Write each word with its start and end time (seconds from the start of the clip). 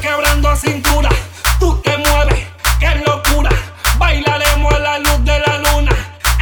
quebrando 0.00 0.54
cintura. 0.56 1.08
Tú 1.58 1.80
te 1.82 1.96
mueves, 1.96 2.46
qué 2.78 3.02
locura. 3.06 3.50
Bailaremos 3.98 4.72
a 4.74 4.78
la 4.78 4.98
luz 4.98 5.24
de 5.24 5.38
la 5.40 5.58
luna. 5.58 5.92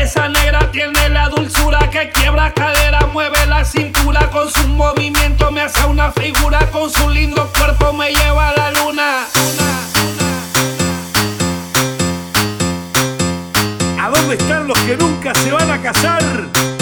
Esa 0.00 0.28
negra 0.28 0.70
tiene 0.70 1.08
la 1.08 1.28
dulzura 1.28 1.90
que 1.90 2.10
quiebra 2.10 2.52
cadera, 2.52 3.00
mueve 3.12 3.46
la 3.46 3.64
cintura. 3.64 4.30
Con 4.30 4.50
su 4.50 4.68
movimiento 4.68 5.50
me 5.50 5.62
hace 5.62 5.84
una 5.86 6.12
figura. 6.12 6.70
Con 6.70 6.90
su 6.90 7.08
lindo 7.08 7.50
cuerpo 7.56 7.92
me 7.92 8.10
lleva 8.12 8.48
a 8.48 8.56
la 8.56 8.70
luna. 8.72 9.26
¿A 14.00 14.10
dónde 14.10 14.36
están 14.36 14.68
los 14.68 14.78
que 14.80 14.96
nunca 14.96 15.34
se 15.34 15.52
van 15.52 15.70
a 15.70 15.80
casar? 15.80 16.75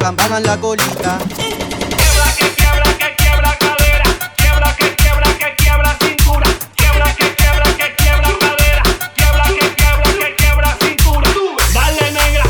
Bajan, 0.00 0.16
bajan 0.16 0.42
la 0.42 0.56
colita. 0.56 1.18
Quiebra 1.18 2.34
que 2.38 2.48
quiebra 2.54 2.84
que 2.98 3.14
quiebra 3.16 3.58
cadera, 3.58 4.04
quiebra 4.36 4.76
que 4.76 4.94
quiebra 4.96 5.28
que 5.38 5.54
quiebra 5.56 5.96
cintura, 6.00 6.46
quiebra 6.76 7.14
que 7.14 7.34
quiebra 7.34 7.64
que 7.76 7.94
quiebra 7.96 8.30
cadera, 8.40 8.82
quiebra 9.14 9.44
que 9.44 9.74
quiebra 9.74 10.12
que 10.18 10.36
quiebra 10.36 10.76
cintura. 10.80 11.28
Dale 11.74 12.12
negra 12.12 12.44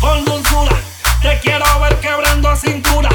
con 0.00 0.24
dulzura, 0.24 0.76
te 1.22 1.38
quiero 1.40 1.80
ver 1.80 1.96
quebrando 2.00 2.56
cintura. 2.56 3.10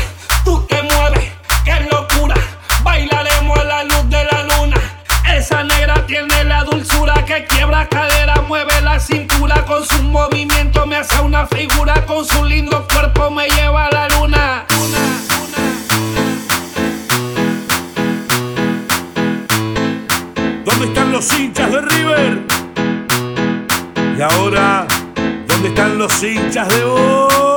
Tú 0.46 0.66
te 0.68 0.82
mueves, 0.84 1.32
qué 1.66 1.80
locura, 1.92 2.36
bailaremos 2.84 3.60
a 3.60 3.64
la 3.64 3.84
luz 3.84 4.10
de 4.10 4.24
la 4.24 4.44
luna. 4.44 4.78
Esa 5.36 5.64
negra 5.64 6.06
tiene 6.06 6.44
la 6.46 6.64
dulzura 6.64 7.26
que 7.26 7.46
quiebra 7.46 7.88
cadera, 7.88 8.36
mueve 8.48 8.82
la 8.82 9.00
cintura 9.00 9.66
con 9.66 9.86
su 9.86 10.02
movimiento, 10.04 10.86
me 10.86 10.98
hace 10.98 11.20
una 11.22 11.46
figura 11.48 12.06
con 12.06 12.26
su 12.26 12.44
lindo 12.44 12.86
¿Dónde 20.82 20.94
están 21.00 21.12
los 21.12 21.40
hinchas 21.40 21.72
de 21.72 21.80
River? 21.80 22.42
Y 24.18 24.22
ahora, 24.24 24.88
¿dónde 25.48 25.68
están 25.68 26.00
los 26.00 26.24
hinchas 26.24 26.68
de 26.70 26.84
Boca? 26.84 27.51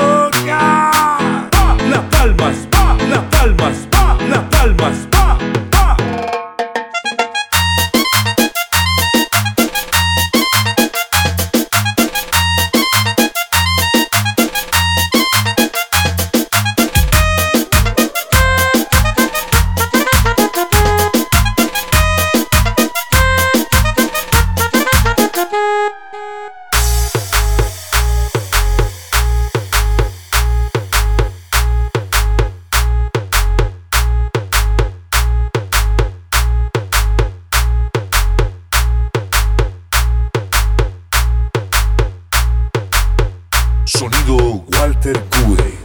Sonido 43.86 44.64
Walter 44.72 45.12
Cue. 45.28 45.83